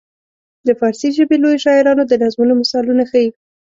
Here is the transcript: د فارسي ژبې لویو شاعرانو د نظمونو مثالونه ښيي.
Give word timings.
د 0.67 0.69
فارسي 0.79 1.09
ژبې 1.17 1.35
لویو 1.39 1.63
شاعرانو 1.65 2.03
د 2.07 2.13
نظمونو 2.23 2.53
مثالونه 2.61 3.03
ښيي. 3.11 3.27